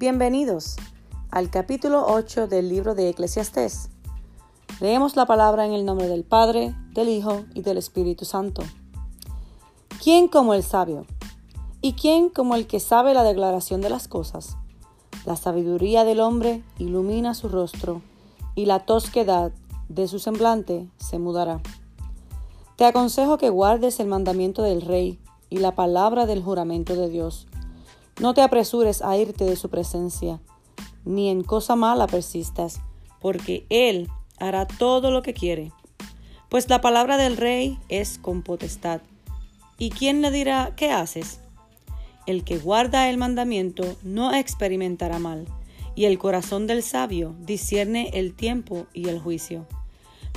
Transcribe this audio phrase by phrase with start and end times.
[0.00, 0.76] Bienvenidos
[1.30, 3.90] al capítulo 8 del libro de Eclesiastés.
[4.80, 8.62] Leemos la palabra en el nombre del Padre, del Hijo y del Espíritu Santo.
[10.02, 11.04] ¿Quién como el sabio?
[11.82, 14.56] ¿Y quién como el que sabe la declaración de las cosas?
[15.26, 18.00] La sabiduría del hombre ilumina su rostro
[18.54, 19.52] y la tosquedad
[19.90, 21.60] de su semblante se mudará.
[22.76, 25.18] Te aconsejo que guardes el mandamiento del Rey
[25.50, 27.48] y la palabra del juramento de Dios
[28.20, 30.40] no te apresures a irte de su presencia,
[31.06, 32.80] ni en cosa mala persistas,
[33.18, 35.72] porque Él hará todo lo que quiere.
[36.50, 39.00] Pues la palabra del rey es con potestad.
[39.78, 41.40] ¿Y quién le dirá qué haces?
[42.26, 45.46] El que guarda el mandamiento no experimentará mal,
[45.94, 49.66] y el corazón del sabio discierne el tiempo y el juicio.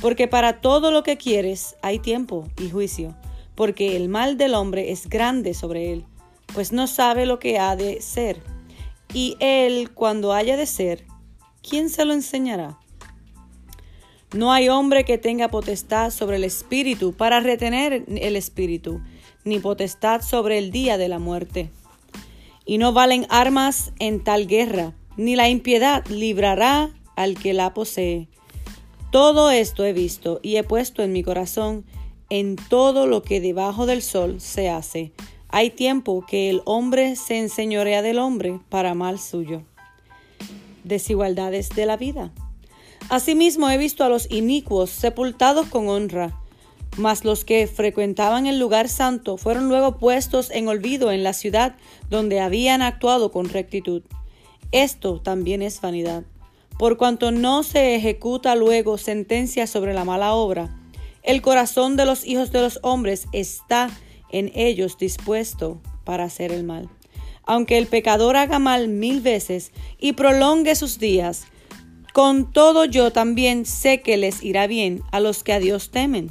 [0.00, 3.16] Porque para todo lo que quieres hay tiempo y juicio,
[3.56, 6.06] porque el mal del hombre es grande sobre él
[6.54, 8.42] pues no sabe lo que ha de ser.
[9.14, 11.04] Y él, cuando haya de ser,
[11.62, 12.78] ¿quién se lo enseñará?
[14.34, 19.02] No hay hombre que tenga potestad sobre el espíritu para retener el espíritu,
[19.44, 21.70] ni potestad sobre el día de la muerte.
[22.64, 28.28] Y no valen armas en tal guerra, ni la impiedad librará al que la posee.
[29.10, 31.84] Todo esto he visto y he puesto en mi corazón
[32.30, 35.12] en todo lo que debajo del sol se hace,
[35.52, 39.62] hay tiempo que el hombre se enseñorea del hombre para mal suyo.
[40.82, 42.32] Desigualdades de la vida.
[43.10, 46.34] Asimismo he visto a los inicuos sepultados con honra,
[46.96, 51.76] mas los que frecuentaban el lugar santo fueron luego puestos en olvido en la ciudad
[52.08, 54.02] donde habían actuado con rectitud.
[54.72, 56.24] Esto también es vanidad.
[56.78, 60.74] Por cuanto no se ejecuta luego sentencia sobre la mala obra,
[61.22, 63.90] el corazón de los hijos de los hombres está
[64.32, 66.88] en ellos dispuesto para hacer el mal.
[67.44, 71.44] Aunque el pecador haga mal mil veces y prolongue sus días,
[72.12, 76.30] con todo yo también sé que les irá bien a los que a Dios temen,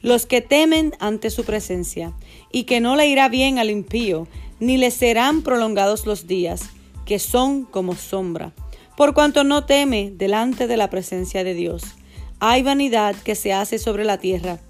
[0.00, 2.12] los que temen ante su presencia,
[2.50, 4.26] y que no le irá bien al impío,
[4.60, 6.70] ni le serán prolongados los días,
[7.04, 8.52] que son como sombra,
[8.96, 11.82] por cuanto no teme delante de la presencia de Dios.
[12.40, 14.60] Hay vanidad que se hace sobre la tierra,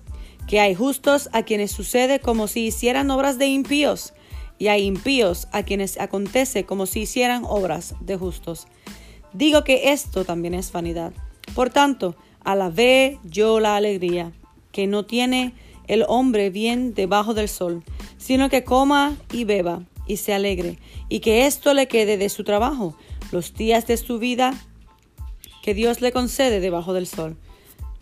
[0.49, 4.15] que hay justos a quienes sucede como si hicieran obras de impíos,
[4.59, 8.67] y hay impíos a quienes acontece como si hicieran obras de justos.
[9.33, 11.13] Digo que esto también es vanidad.
[11.55, 14.33] Por tanto, alabé yo la alegría,
[14.73, 15.55] que no tiene
[15.87, 17.85] el hombre bien debajo del sol,
[18.17, 20.79] sino que coma y beba y se alegre,
[21.11, 22.97] y que esto le quede de su trabajo,
[23.33, 24.55] los días de su vida
[25.63, 27.37] que Dios le concede debajo del sol.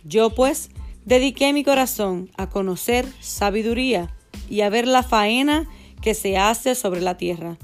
[0.05, 0.69] Yo pues
[1.07, 4.13] Dediqué mi corazón a conocer sabiduría
[4.49, 5.65] y a ver la faena
[6.01, 7.57] que se hace sobre la tierra,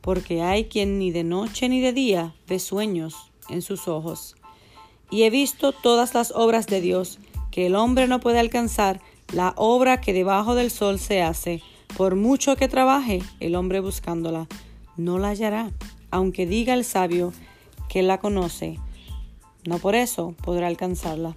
[0.00, 4.34] porque hay quien ni de noche ni de día ve sueños en sus ojos.
[5.12, 7.20] Y he visto todas las obras de Dios,
[7.52, 9.00] que el hombre no puede alcanzar,
[9.32, 11.62] la obra que debajo del sol se hace,
[11.96, 14.48] por mucho que trabaje el hombre buscándola,
[14.96, 15.70] no la hallará,
[16.10, 17.32] aunque diga el sabio
[17.88, 18.76] que la conoce,
[19.64, 21.36] no por eso podrá alcanzarla.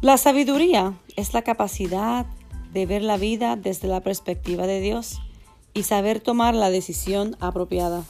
[0.00, 2.24] La sabiduría es la capacidad
[2.72, 5.20] de ver la vida desde la perspectiva de Dios
[5.74, 8.04] y saber tomar la decisión apropiada.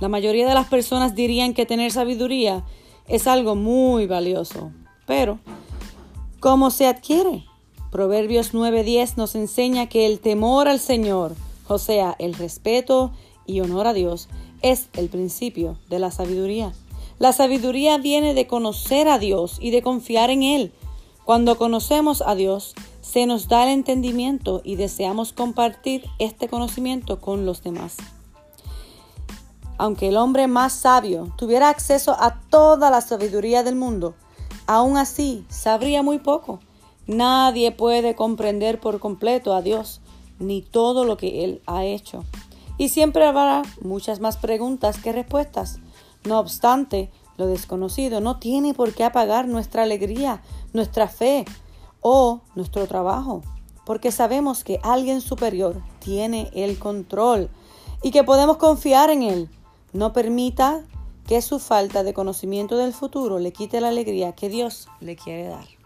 [0.00, 2.64] La mayoría de las personas dirían que tener sabiduría
[3.06, 4.72] es algo muy valioso,
[5.06, 5.38] pero
[6.40, 7.44] ¿cómo se adquiere?
[7.92, 11.36] Proverbios 9:10 nos enseña que el temor al Señor,
[11.68, 13.12] o sea, el respeto
[13.46, 14.28] y honor a Dios,
[14.60, 16.72] es el principio de la sabiduría.
[17.20, 20.72] La sabiduría viene de conocer a Dios y de confiar en Él.
[21.24, 27.46] Cuando conocemos a Dios, se nos da el entendimiento y deseamos compartir este conocimiento con
[27.46, 27.96] los demás.
[29.78, 34.14] Aunque el hombre más sabio tuviera acceso a toda la sabiduría del mundo,
[34.66, 36.60] aún así sabría muy poco.
[37.06, 40.00] Nadie puede comprender por completo a Dios
[40.38, 42.24] ni todo lo que Él ha hecho.
[42.78, 45.78] Y siempre habrá muchas más preguntas que respuestas.
[46.24, 47.10] No obstante,
[47.40, 50.42] lo desconocido no tiene por qué apagar nuestra alegría,
[50.74, 51.46] nuestra fe
[52.02, 53.40] o nuestro trabajo,
[53.86, 57.48] porque sabemos que alguien superior tiene el control
[58.02, 59.48] y que podemos confiar en Él.
[59.94, 60.84] No permita
[61.26, 65.48] que su falta de conocimiento del futuro le quite la alegría que Dios le quiere
[65.48, 65.79] dar.